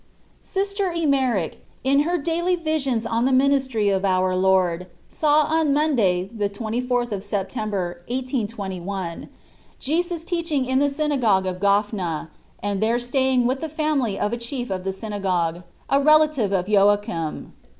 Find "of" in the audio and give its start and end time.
3.89-4.03, 7.11-7.23, 11.45-11.59, 14.17-14.33, 14.71-14.85, 16.51-16.67